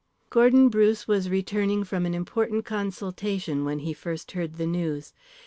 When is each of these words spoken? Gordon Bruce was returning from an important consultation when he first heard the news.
Gordon 0.31 0.69
Bruce 0.69 1.07
was 1.07 1.29
returning 1.29 1.83
from 1.83 2.07
an 2.07 2.15
important 2.15 2.65
consultation 2.65 3.63
when 3.63 3.77
he 3.77 3.93
first 3.93 4.31
heard 4.31 4.55
the 4.55 4.65
news. 4.65 5.13